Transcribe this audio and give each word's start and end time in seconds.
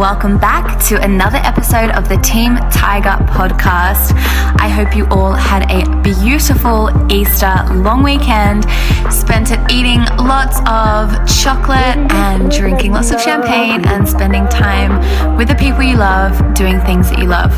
Welcome 0.00 0.38
back 0.38 0.82
to 0.86 0.98
another 1.02 1.36
episode 1.44 1.90
of 1.90 2.08
the 2.08 2.16
Team 2.16 2.56
Tiger 2.72 3.22
podcast. 3.26 4.12
I 4.58 4.66
hope 4.66 4.96
you 4.96 5.06
all 5.10 5.32
had 5.34 5.70
a 5.70 5.84
beautiful 6.00 6.88
Easter 7.12 7.52
long 7.74 8.02
weekend, 8.02 8.64
spent 9.12 9.50
it 9.50 9.60
eating 9.70 10.00
lots 10.16 10.56
of 10.60 11.12
chocolate 11.28 11.98
and 12.14 12.50
drinking 12.50 12.92
lots 12.92 13.10
of 13.10 13.20
champagne 13.20 13.86
and 13.86 14.08
spending 14.08 14.48
time 14.48 15.36
with 15.36 15.48
the 15.48 15.54
people 15.56 15.82
you 15.82 15.98
love, 15.98 16.32
doing 16.54 16.80
things 16.80 17.10
that 17.10 17.18
you 17.18 17.26
love. 17.26 17.52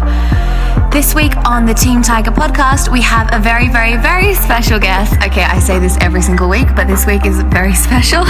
This 0.93 1.15
week 1.15 1.35
on 1.47 1.65
the 1.65 1.73
Team 1.73 2.03
Tiger 2.03 2.31
podcast, 2.33 2.93
we 2.93 3.01
have 3.01 3.31
a 3.33 3.39
very, 3.39 3.67
very, 3.71 3.97
very 3.97 4.35
special 4.35 4.79
guest. 4.79 5.15
Okay, 5.23 5.43
I 5.43 5.59
say 5.59 5.79
this 5.79 5.97
every 6.03 6.21
single 6.21 6.51
week, 6.51 6.67
but 6.77 6.87
this 6.87 7.07
week 7.07 7.25
is 7.25 7.43
very 7.45 7.73
special. 7.87 8.27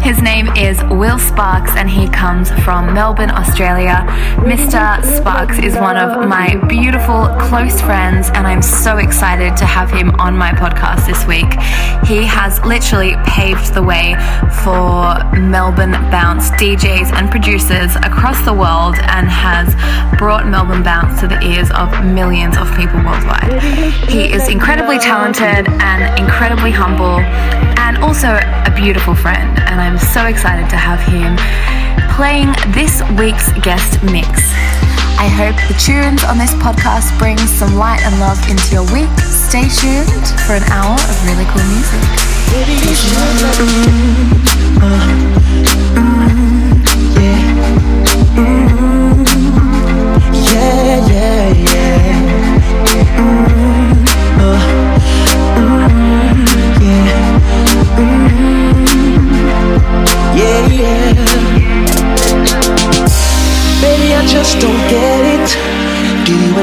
His 0.00 0.22
name 0.22 0.48
is 0.56 0.82
Will 0.84 1.18
Sparks 1.18 1.72
and 1.76 1.90
he 1.90 2.08
comes 2.08 2.50
from 2.64 2.94
Melbourne, 2.94 3.30
Australia. 3.30 4.06
Mr. 4.38 5.04
Sparks 5.18 5.58
is 5.58 5.74
one 5.74 5.98
of 5.98 6.26
my 6.26 6.56
beautiful, 6.66 7.28
close 7.40 7.78
friends, 7.82 8.28
and 8.28 8.46
I'm 8.46 8.62
so 8.62 8.96
excited 8.96 9.54
to 9.58 9.66
have 9.66 9.90
him 9.90 10.18
on 10.18 10.34
my 10.34 10.52
podcast 10.52 11.06
this 11.06 11.26
week. 11.26 11.52
He 12.08 12.24
has 12.24 12.58
literally 12.64 13.16
paved 13.26 13.74
the 13.74 13.82
way 13.82 14.16
for 14.64 15.12
Melbourne 15.36 15.92
Bounce 16.08 16.48
DJs 16.52 17.12
and 17.12 17.30
producers 17.30 17.96
across 17.96 18.42
the 18.46 18.54
world 18.54 18.96
and 18.96 19.28
has 19.28 19.68
brought 20.18 20.48
Melbourne 20.48 20.82
Bounce 20.82 21.20
to 21.20 21.28
the 21.28 21.38
ears 21.44 21.70
of 21.72 21.92
millions 22.06 22.56
of 22.56 22.64
people 22.74 22.96
worldwide. 23.04 23.62
He 24.08 24.32
is 24.32 24.48
incredibly 24.48 24.98
talented 24.98 25.68
and 25.68 26.18
incredibly 26.18 26.70
humble 26.70 27.20
and 27.76 27.98
also 27.98 28.40
a 28.40 28.72
beautiful 28.74 29.14
friend. 29.14 29.58
And 29.68 29.78
I'm 29.78 29.98
so 29.98 30.24
excited 30.24 30.70
to 30.70 30.76
have 30.76 31.04
him 31.04 31.36
playing 32.16 32.48
this 32.72 33.02
week's 33.20 33.52
guest 33.60 34.02
mix. 34.02 34.87
I 35.18 35.26
hope 35.26 35.56
the 35.66 35.74
tunes 35.74 36.22
on 36.22 36.38
this 36.38 36.54
podcast 36.62 37.10
bring 37.18 37.36
some 37.38 37.74
light 37.74 38.00
and 38.06 38.20
love 38.20 38.38
into 38.48 38.72
your 38.72 38.86
week. 38.94 39.10
Stay 39.18 39.66
tuned 39.66 40.26
for 40.46 40.54
an 40.54 40.62
hour 40.70 40.94
of 40.94 41.26
really 41.26 41.44
cool 41.50 41.66
music. 41.74 42.02
yeah, 50.32 51.06
yeah, 51.06 51.52
yeah. 51.52 51.87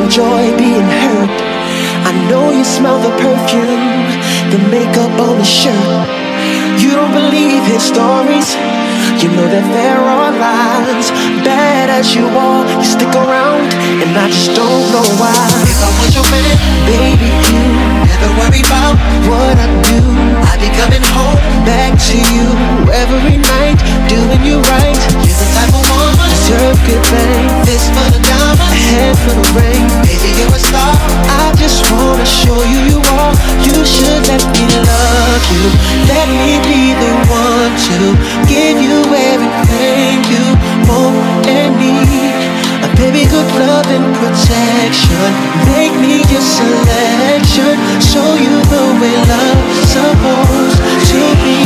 Enjoy 0.05 0.55
being 0.55 0.85
hurt? 0.85 1.33
I 2.05 2.13
know 2.29 2.53
you 2.53 2.63
smell 2.63 3.01
the 3.01 3.09
perfume, 3.17 4.05
the 4.53 4.61
makeup 4.69 5.09
on 5.17 5.41
the 5.41 5.43
shirt. 5.43 6.05
You 6.77 6.93
don't 6.93 7.09
believe 7.09 7.65
his 7.65 7.81
stories. 7.81 8.53
You 9.17 9.33
know 9.33 9.47
that 9.49 9.65
there 9.73 9.97
are 9.97 10.29
lies. 10.29 11.09
Bad 11.41 11.89
as 11.89 12.13
you 12.13 12.29
are, 12.29 12.61
you 12.77 12.85
stick 12.85 13.09
around, 13.17 13.65
and 14.05 14.13
I 14.13 14.29
just 14.29 14.53
don't 14.53 14.85
know 14.93 15.07
why. 15.17 15.33
If 15.65 15.81
I 15.81 15.89
was 15.97 16.13
your 16.13 16.27
man, 16.29 16.53
baby, 16.85 17.31
you 17.49 17.65
never 18.05 18.29
worry 18.37 18.61
about 18.61 19.01
what 19.25 19.57
I 19.57 19.67
do. 19.89 20.01
I 20.45 20.53
be 20.61 20.69
coming 20.77 21.05
home 21.17 21.41
back 21.65 21.97
to 22.13 22.17
you 22.29 22.45
every 22.93 23.41
night, 23.41 23.81
doing 24.05 24.41
you 24.45 24.61
right. 24.69 24.97
You're 25.25 25.33
the 25.33 25.49
type 25.57 25.73
of 25.73 25.81
woman 25.89 26.24
deserve 26.45 26.77
good 26.85 27.01
things. 27.09 27.65
This 27.65 27.89
for 27.89 28.05
the 28.13 28.21
diamond, 28.21 28.61
a 28.61 28.69
hand 28.69 29.17
for 29.17 29.33
the 29.33 29.45
ring. 29.57 29.81
Baby, 30.05 30.29
you're 30.37 30.53
a 30.53 30.61
star. 30.61 30.93
I 31.41 31.49
just 31.57 31.81
wanna 31.89 32.25
show 32.25 32.61
you 32.69 32.81
you 32.85 32.99
are. 33.17 33.33
You 33.65 33.81
should 33.81 34.21
let 34.29 34.45
me 34.53 34.65
love 34.77 35.43
you. 35.49 35.65
Let 36.05 36.29
me 36.29 36.61
be 36.69 36.93
the 36.93 37.13
one 37.33 37.73
to 37.89 37.97
give 38.45 38.77
you 38.77 39.01
everything 39.33 40.21
you 40.29 40.45
want 40.85 41.49
and 41.49 41.73
need. 41.81 42.37
A 42.85 42.89
baby, 42.93 43.25
good 43.25 43.49
love 43.65 43.89
and 43.89 44.05
protection. 44.21 45.25
Make 45.73 45.97
me 45.97 46.21
your 46.29 46.45
selection. 46.45 47.73
Show 47.97 48.29
you 48.37 48.53
the 48.69 48.83
way 49.01 49.17
love's 49.33 49.81
supposed 49.97 50.77
to 51.09 51.21
be. 51.41 51.57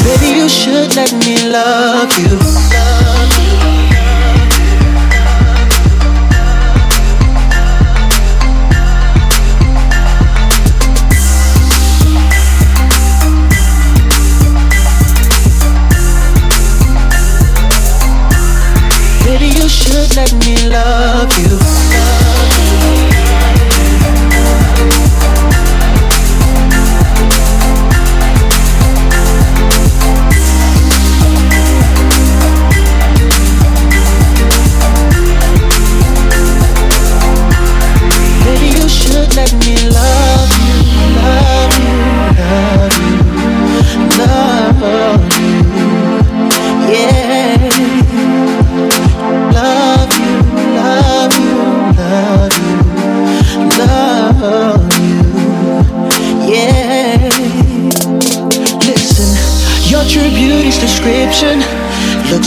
Baby, 0.00 0.40
you 0.40 0.48
should 0.48 0.96
let 0.96 1.12
me 1.20 1.36
love 1.44 2.08
you. 2.16 2.40
Love 2.40 3.36
you. 3.36 3.81
Should 20.02 20.16
let 20.16 20.32
me 20.46 20.56
love 20.68 21.38
you. 21.38 21.81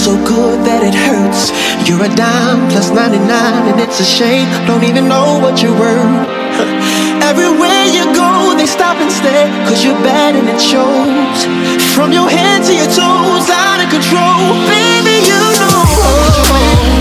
So 0.05 0.13
good 0.21 0.61
that 0.69 0.85
it 0.85 0.93
hurts. 0.93 1.49
You're 1.89 2.05
a 2.05 2.11
dime 2.13 2.69
plus 2.69 2.93
99, 2.93 3.25
and 3.25 3.81
it's 3.81 3.97
a 3.97 4.05
shame. 4.05 4.45
Don't 4.69 4.85
even 4.85 5.09
know 5.09 5.41
what 5.41 5.65
you're 5.65 5.73
worth. 5.73 6.29
Everywhere 7.25 7.89
you 7.89 8.05
go, 8.13 8.53
they 8.53 8.69
stop 8.69 9.01
and 9.01 9.09
stare, 9.09 9.49
cause 9.65 9.81
you're 9.81 9.97
bad 10.05 10.37
and 10.37 10.45
it 10.45 10.61
shows. 10.61 11.49
From 11.97 12.13
your 12.13 12.29
head 12.29 12.61
to 12.69 12.73
your 12.77 12.85
toes, 12.93 13.49
out 13.49 13.81
of 13.81 13.89
control. 13.89 14.53
Baby, 14.69 15.25
you 15.25 15.41
know. 15.57 15.89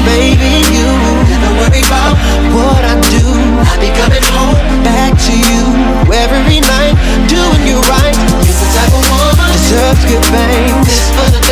Baby, 0.09 0.65
you 0.73 0.89
never 1.29 1.51
worry 1.61 1.85
about 1.85 2.17
what 2.57 2.89
I 2.89 2.97
do. 3.13 3.21
I 3.69 3.77
be 3.85 3.93
coming 4.01 4.25
home 4.33 4.57
back 4.81 5.13
to 5.29 5.35
you 5.37 5.61
every 6.09 6.65
night, 6.65 6.97
doing 7.29 7.69
you 7.69 7.85
right. 7.85 8.17
You're 8.49 8.57
the 8.57 8.69
type 8.73 8.97
of 8.97 9.05
woman 9.13 9.45
deserves 9.53 10.05
good 10.09 10.25
things. 10.33 10.89
This 10.89 11.05
for 11.13 11.29
the 11.37 11.44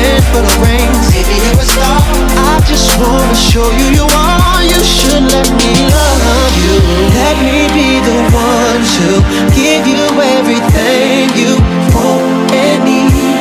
hand 0.00 0.24
for 0.32 0.40
the 0.40 0.54
rings. 0.64 1.04
Baby, 1.12 1.36
you're 1.44 1.60
a 1.60 1.66
star. 1.68 2.00
I 2.48 2.56
just 2.64 2.88
wanna 3.00 3.36
show 3.36 3.68
you 3.78 3.86
you 3.98 4.06
are. 4.08 4.62
You 4.64 4.80
should 4.96 5.24
let 5.36 5.48
me 5.60 5.72
love 5.92 6.54
you. 6.64 6.74
Let 7.20 7.36
me 7.44 7.58
be 7.76 7.88
the 8.08 8.18
one 8.32 8.82
to 8.96 9.08
give 9.52 9.84
you 9.92 10.04
everything 10.36 11.28
you 11.36 11.52
want 11.92 12.48
and 12.52 12.80
need. 12.88 13.38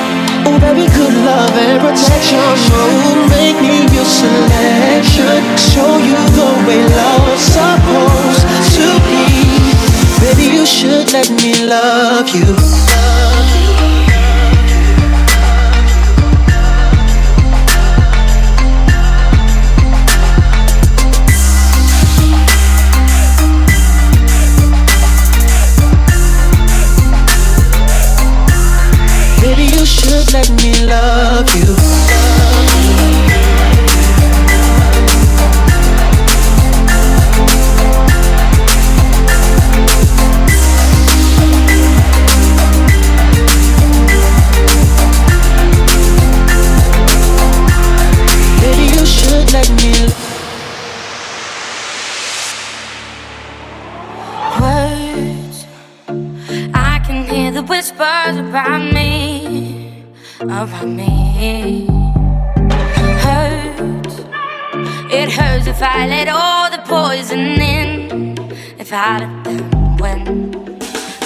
Oh, 0.48 0.58
baby, 0.64 0.86
good 0.98 1.16
love 1.30 1.56
and 1.66 1.78
protection. 1.84 2.40
Oh, 2.40 3.28
make 3.30 3.58
me 3.62 3.88
your 3.96 4.08
selection. 4.22 5.40
Show 5.72 5.92
you 6.08 6.18
the 6.38 6.50
way 6.68 6.82
love's 7.00 7.46
supposed 7.56 8.44
to 8.76 8.88
be. 9.08 9.26
Baby, 10.24 10.46
you 10.56 10.66
should 10.66 11.12
let 11.14 11.30
me 11.40 11.52
love 11.66 12.28
you. 12.36 12.46
Love 12.46 13.84
you. 13.84 13.89
should 30.10 30.34
let 30.34 30.50
me 30.64 30.74
love 30.88 31.48
you. 31.56 31.76
Words, 54.60 55.66
I 56.74 57.00
can 57.06 57.28
hear 57.28 57.52
the 57.52 57.62
whispers 57.62 58.38
about 58.38 58.82
me 58.94 59.19
around 60.42 60.96
me. 60.96 61.86
Hurts. 63.26 64.20
It 65.12 65.32
hurts 65.32 65.68
if 65.68 65.82
I 65.82 66.08
let 66.08 66.28
all 66.30 66.70
the 66.70 66.82
poison 66.86 67.40
in. 67.40 68.38
If 68.78 68.94
I 68.94 69.20
let 69.20 69.44
them 69.44 69.98
win. 69.98 70.52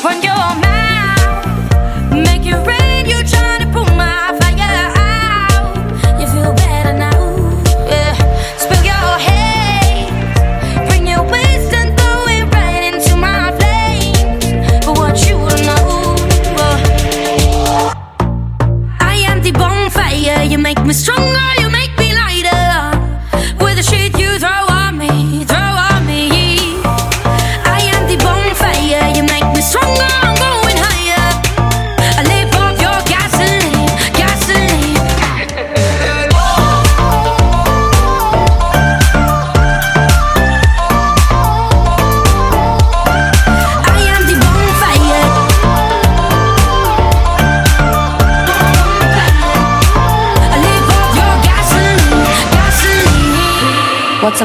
When 0.02 0.22
your 0.22 0.34
mouth 0.66 2.12
make 2.12 2.46
it 2.46 2.60
rain, 2.66 3.06
you're 3.06 3.24
trying 3.24 3.62
to 3.62 3.72
pull 3.72 3.83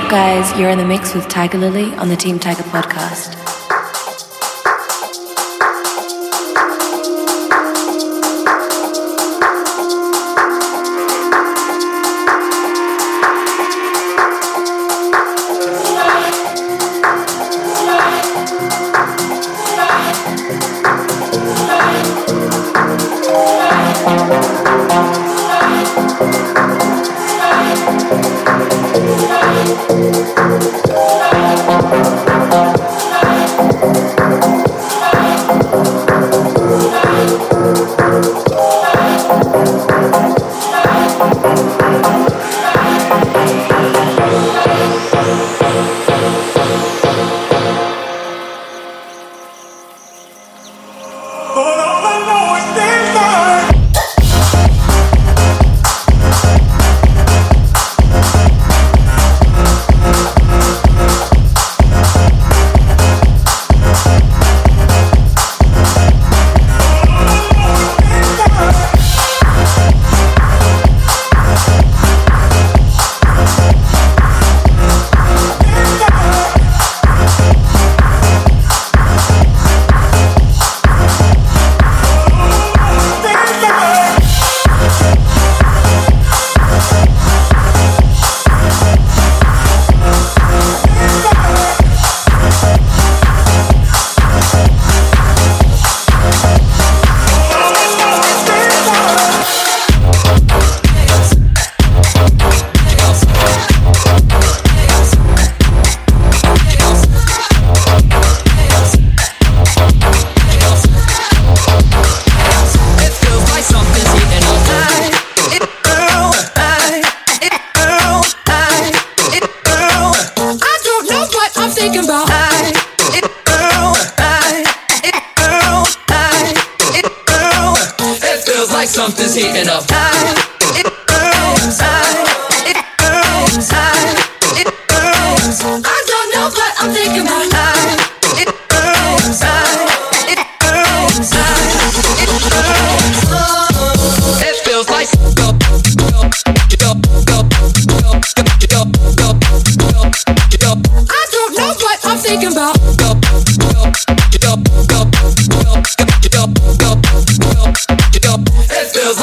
guys? 0.09 0.59
You're 0.59 0.71
in 0.71 0.79
the 0.79 0.87
mix 0.87 1.15
with 1.15 1.29
Tiger 1.29 1.59
Lily 1.59 1.93
on 1.97 2.09
the 2.09 2.17
Team 2.17 2.39
Tiger 2.39 2.63
podcast. 2.63 3.58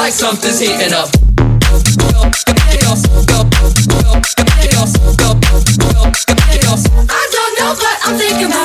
Like 0.06 0.14
something's 0.14 0.60
heating 0.60 0.94
up. 0.94 1.10
I 7.10 7.28
don't 7.32 7.54
know 7.58 7.74
what 7.74 7.98
I'm 8.06 8.16
thinking 8.16 8.46
about. 8.46 8.65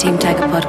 Team 0.00 0.16
Tiger 0.16 0.48
podcast. 0.48 0.59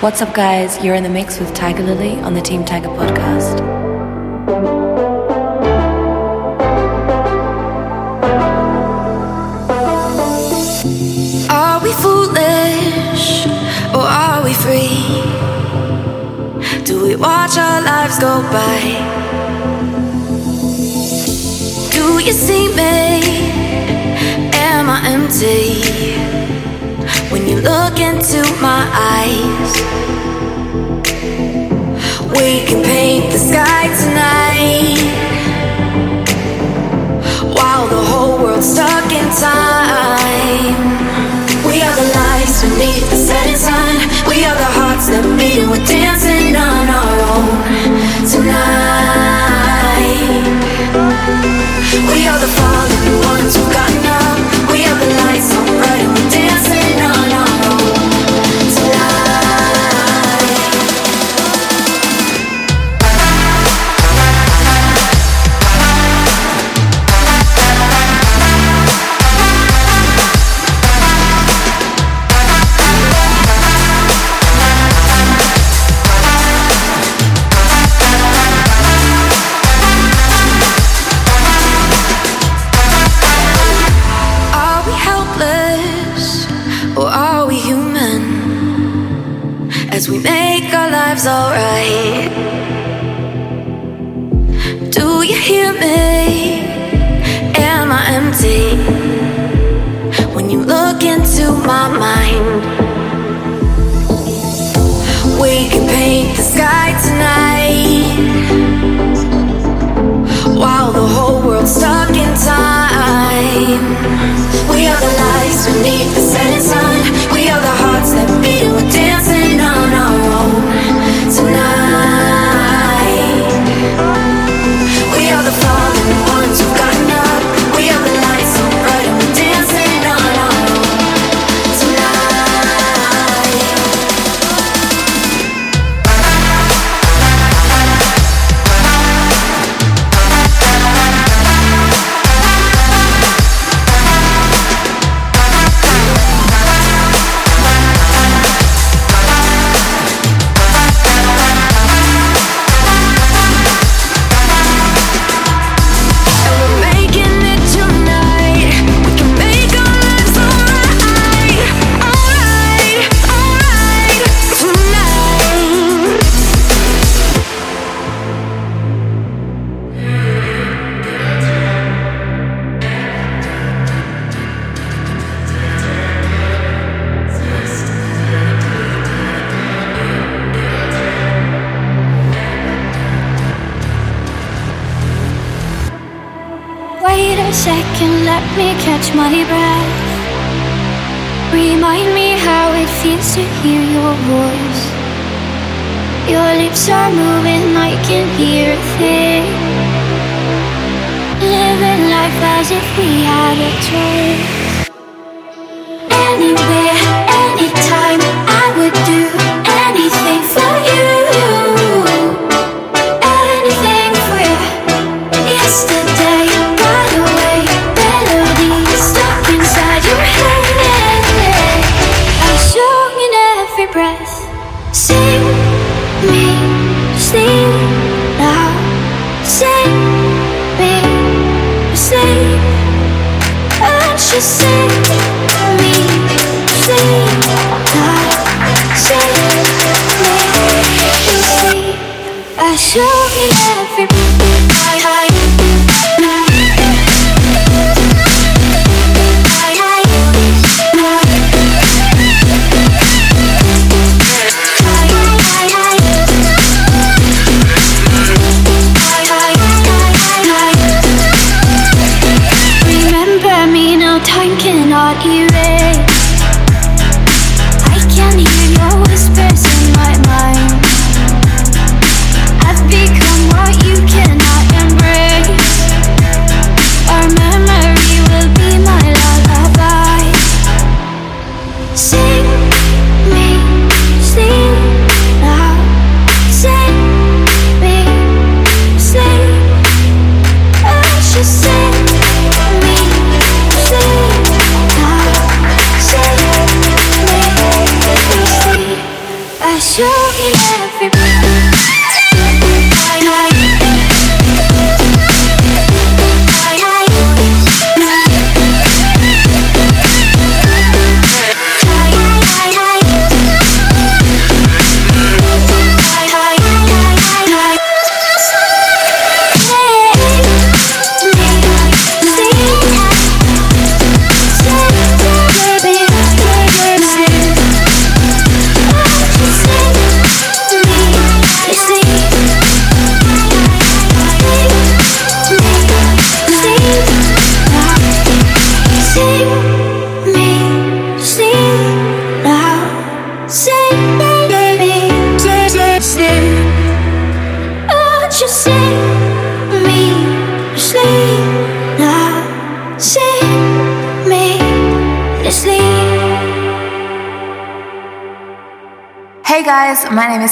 What's 0.00 0.22
up, 0.22 0.32
guys? 0.32 0.82
You're 0.84 0.94
in 0.94 1.02
the 1.02 1.08
mix 1.08 1.40
with 1.40 1.52
Tiger 1.54 1.82
Lily 1.82 2.20
on 2.20 2.32
the 2.34 2.40
Team 2.40 2.64
Tiger 2.64 2.86
podcast. 2.86 3.58
Are 11.50 11.82
we 11.82 11.92
foolish 11.94 13.46
or 13.92 14.06
are 14.06 14.44
we 14.44 14.54
free? 14.54 15.24
Do 16.84 17.02
we 17.02 17.16
watch 17.16 17.58
our 17.58 17.82
lives 17.82 18.20
go 18.20 18.40
by? 18.52 18.78
Do 21.90 22.18
you 22.24 22.32
see 22.32 22.68
me? 22.68 23.20
Am 24.54 24.88
I 24.88 25.02
empty? 25.08 26.57
when 27.30 27.46
you 27.46 27.60
look 27.60 28.00
into 28.00 28.40
my 28.60 28.88
eyes. 28.92 29.72
We 32.36 32.64
can 32.66 32.82
paint 32.84 33.32
the 33.32 33.38
sky 33.38 33.88
tonight 34.02 34.98
while 37.56 37.86
the 37.88 38.02
whole 38.10 38.38
world's 38.38 38.72
stuck 38.72 39.12
in 39.12 39.28
time. 39.36 40.74
We 41.66 41.82
are 41.82 41.96
the 42.00 42.08
lights 42.16 42.62
beneath 42.62 43.10
the 43.10 43.16
setting 43.16 43.56
sun. 43.56 43.96
We 44.26 44.44
are 44.44 44.56
the 44.56 44.70
hearts 44.78 45.08
that 45.08 45.24
beat 45.38 45.60
and 45.62 45.70
we're 45.70 45.84
dancing 45.84 46.56
on 46.56 46.88
our 46.98 47.20
own 47.34 47.48
tonight. 48.24 49.28
We 52.12 52.28
are 52.28 52.38
the. 52.38 52.67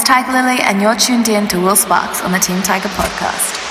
Tiger 0.07 0.31
Lily, 0.31 0.61
and 0.61 0.81
you're 0.81 0.95
tuned 0.95 1.29
in 1.29 1.49
to 1.49 1.61
Will 1.61 1.75
Sparks 1.75 2.23
on 2.23 2.31
the 2.31 2.39
Team 2.39 2.63
Tiger 2.63 2.89
podcast. 2.91 3.66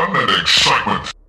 fun 0.00 0.16
and 0.16 0.30
excitement. 0.30 1.19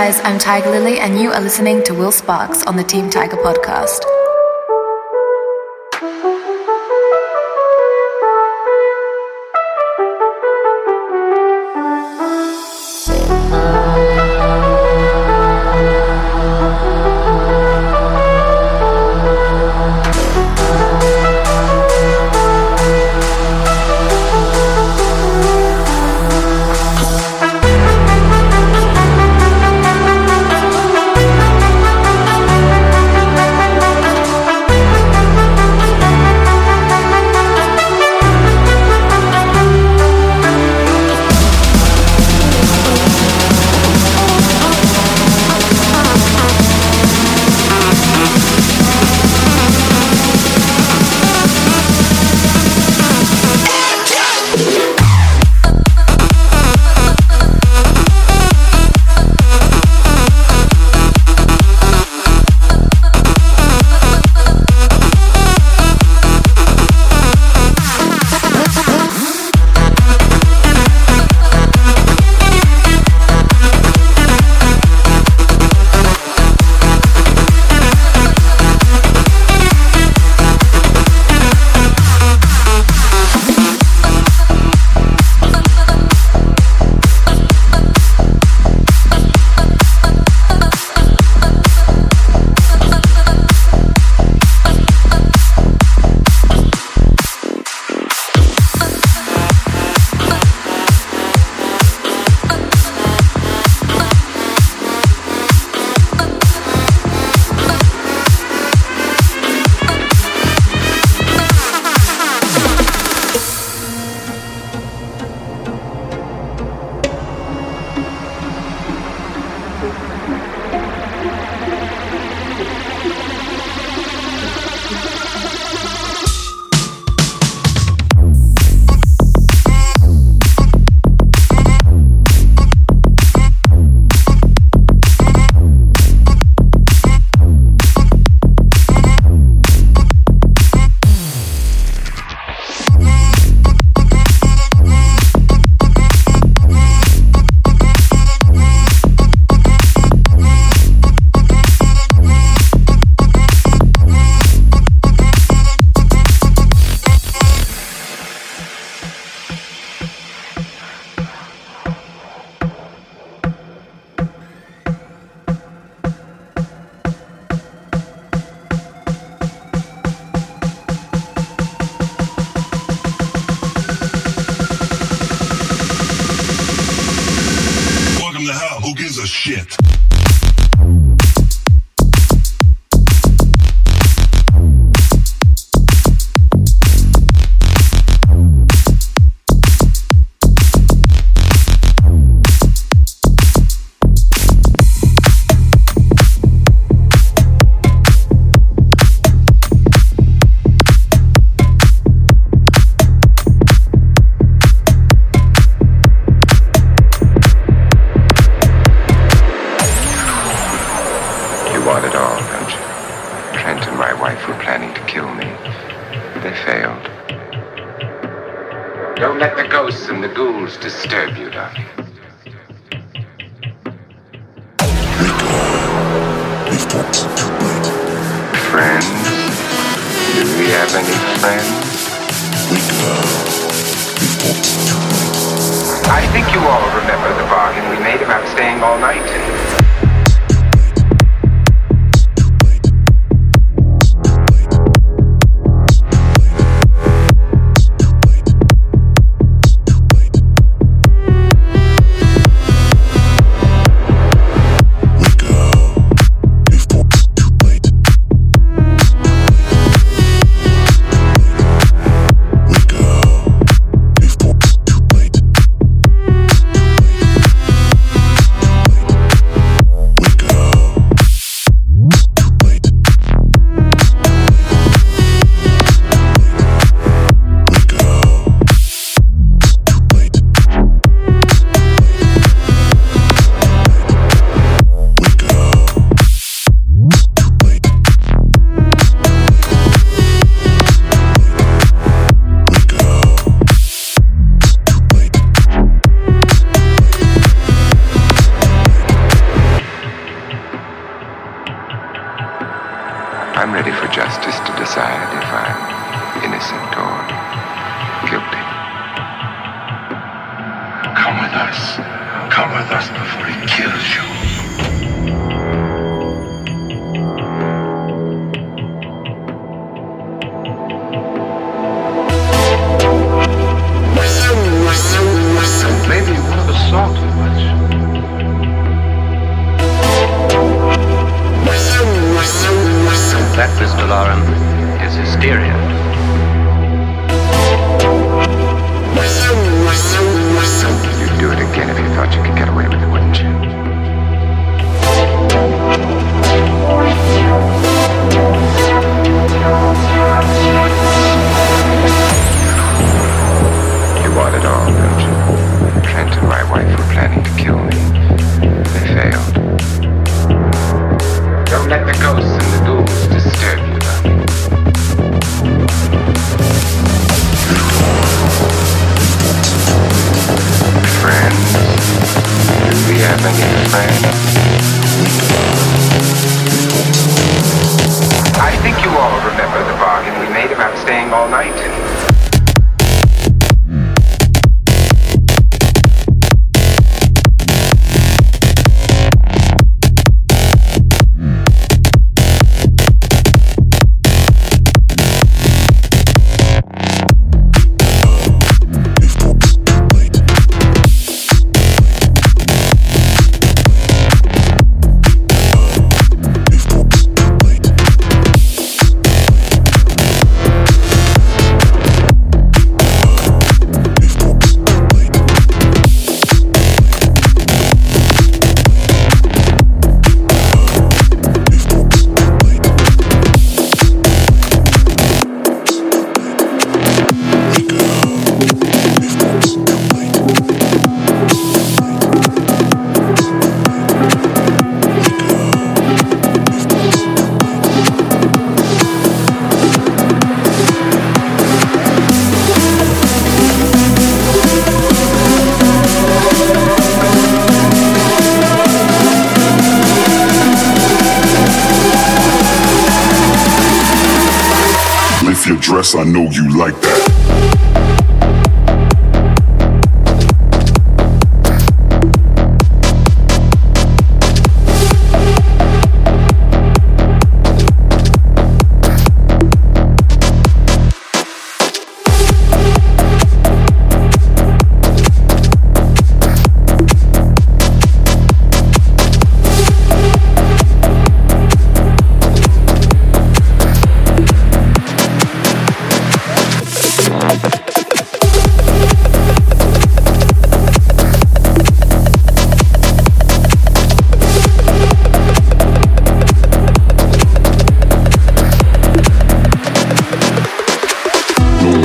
Guys? 0.00 0.18
I'm 0.24 0.38
Tiger 0.38 0.70
Lily, 0.70 0.98
and 0.98 1.20
you 1.20 1.30
are 1.30 1.42
listening 1.42 1.82
to 1.84 1.92
Will 1.92 2.10
Sparks 2.10 2.62
on 2.62 2.74
the 2.74 2.82
Team 2.82 3.10
Tiger 3.10 3.36
podcast. 3.36 4.09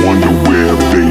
No 0.06 0.12
underwear, 0.12 0.76
baby. 0.92 1.10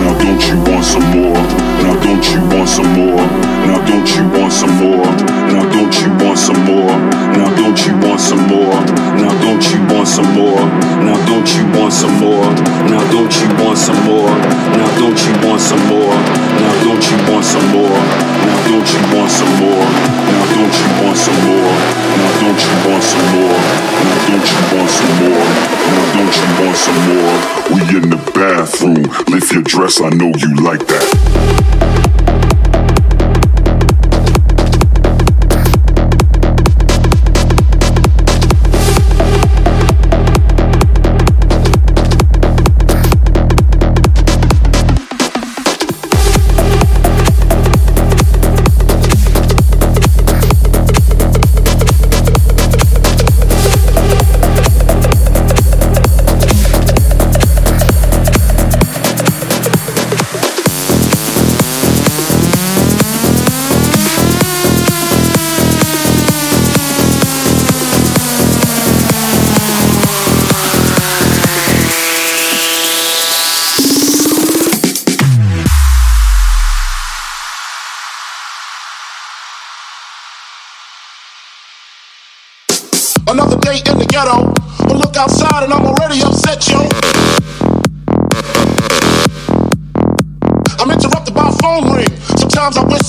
Now 0.00 0.18
don't 0.18 0.48
you 0.48 0.56
want 0.72 0.84
some 0.84 1.10
more? 1.10 1.61
Now 1.82 1.98
don't 1.98 2.22
you 2.30 2.38
want 2.54 2.68
some 2.68 2.86
more? 2.94 3.26
Now 3.66 3.82
don't 3.82 4.06
you 4.14 4.22
want 4.38 4.52
some 4.52 4.70
more? 4.78 5.02
Now 5.50 5.66
don't 5.74 5.90
you 5.98 6.08
want 6.22 6.38
some 6.38 6.62
more? 6.64 6.94
Now 7.34 7.50
don't 7.58 7.78
you 7.84 7.92
want 7.98 8.20
some 8.20 8.46
more? 8.46 8.78
Now 9.18 9.34
don't 9.42 9.62
you 9.66 9.82
want 9.90 10.06
some 10.06 10.30
more? 10.38 10.62
Now 11.02 11.18
don't 11.26 11.50
you 11.54 11.66
want 11.74 11.92
some 11.92 12.14
more? 12.22 12.46
Now 12.86 13.02
don't 13.10 13.34
you 13.34 13.48
want 13.58 13.78
some 13.78 13.98
more? 14.06 14.30
Now 14.78 14.88
don't 14.94 15.18
you 15.26 15.34
want 15.42 15.60
some 15.60 15.82
more? 15.90 16.14
Now 16.62 16.70
don't 16.86 17.02
you 17.02 17.18
want 17.26 17.42
some 17.42 17.66
more? 17.74 17.98
Now 18.46 18.56
don't 18.70 18.86
you 18.94 19.00
want 19.10 19.30
some 19.34 19.52
more? 19.58 19.86
Now 20.30 20.44
don't 20.54 20.78
you 20.78 20.88
want 21.02 21.16
some 21.18 21.40
more? 21.42 21.72
Now 22.14 22.30
don't 22.38 22.62
you 22.62 22.74
want 22.86 23.02
some 23.02 23.26
more? 23.34 23.58
Now 24.06 24.18
don't 24.30 24.46
you 24.52 24.60
want 24.70 24.90
some 24.92 25.14
more? 25.18 25.46
Now 25.90 26.04
don't 26.14 26.34
you 26.38 26.48
want 26.62 26.76
some 26.84 27.00
more? 27.10 27.34
We 27.74 27.80
in 27.96 28.06
the 28.10 28.20
bathroom. 28.34 29.02
Lift 29.32 29.52
your 29.52 29.62
dress, 29.62 30.00
I 30.00 30.10
know 30.10 30.32
you 30.36 30.54
like 30.62 30.86
that. 30.86 31.81
Thank 31.82 32.06
you. 32.06 32.11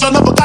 son 0.03 0.17
of 0.17 0.27
a 0.27 0.42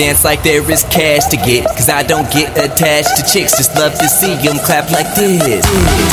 dance 0.00 0.24
like 0.24 0.42
there 0.42 0.64
is 0.70 0.82
cash 0.84 1.26
to 1.28 1.36
get. 1.36 1.66
Cause 1.66 1.88
I 1.88 2.02
don't 2.02 2.30
get 2.32 2.56
attached 2.56 3.16
to 3.16 3.22
chicks, 3.22 3.56
just 3.56 3.74
love 3.76 3.92
to 3.98 4.08
see 4.08 4.34
them 4.36 4.58
clap 4.64 4.90
like 4.90 5.14
this. 5.14 5.64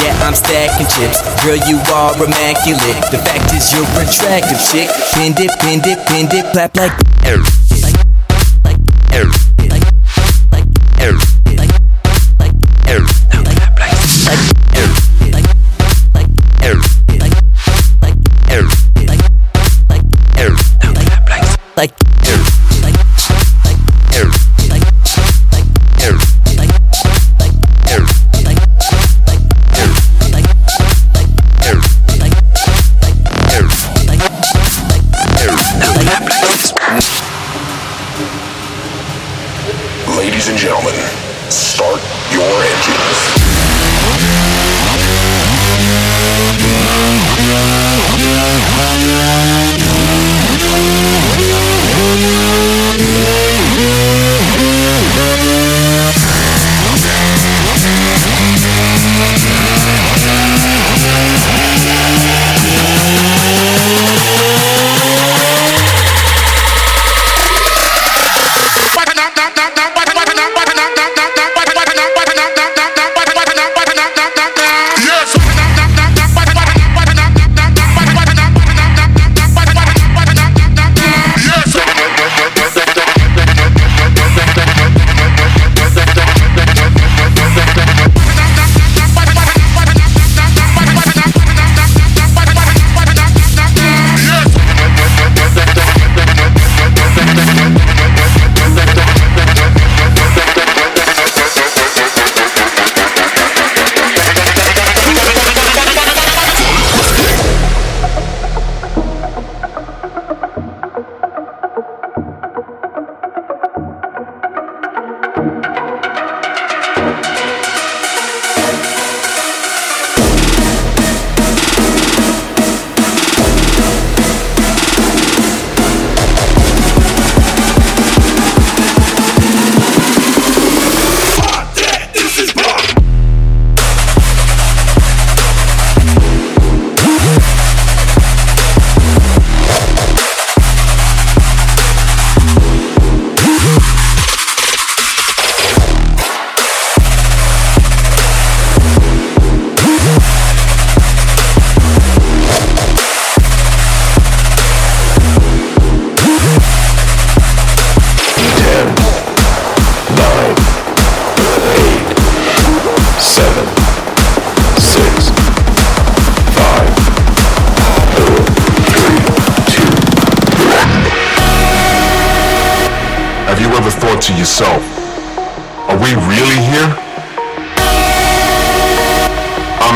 Yeah, 0.03 0.13
I'm 0.27 0.35
stacking 0.35 0.87
chips. 0.87 1.19
Girl, 1.43 1.57
you 1.67 1.79
are 1.93 2.13
immaculate. 2.15 2.99
The 3.11 3.19
fact 3.23 3.53
is, 3.53 3.71
you're 3.73 3.87
attractive, 3.99 4.59
chick. 4.71 4.89
Bend 5.15 5.39
it, 5.39 5.51
bend 5.59 5.85
it, 5.87 5.99
bend 6.07 6.33
it, 6.33 6.51
clap 6.51 6.75
like. 6.75 7.66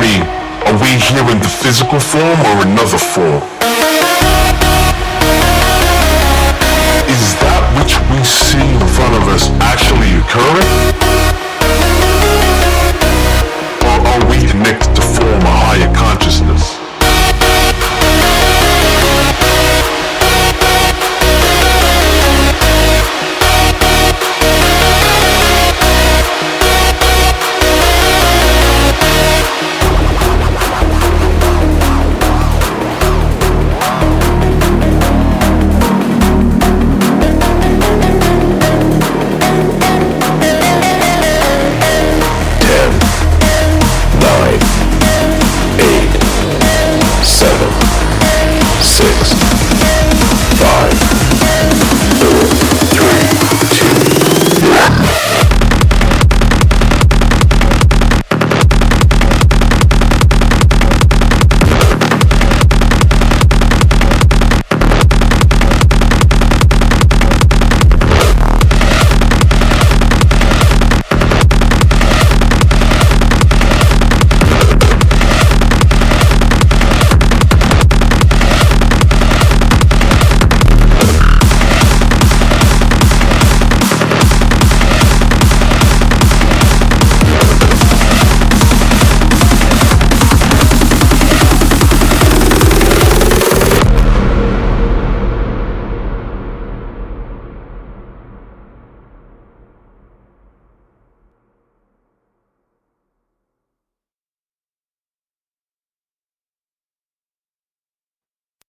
mean, 0.02 0.24
are 0.66 0.78
we 0.82 0.98
here 0.98 1.28
in 1.30 1.38
the 1.38 1.48
physical 1.48 2.00
form 2.00 2.40
or 2.50 2.66
another 2.66 2.98
form? 2.98 3.42
Is 7.06 7.26
that 7.46 7.62
which 7.78 8.02
we 8.10 8.20
see 8.26 8.58
in 8.58 8.88
front 8.98 9.14
of 9.22 9.30
us 9.30 9.50
actually 9.62 10.18
occurring? 10.18 10.91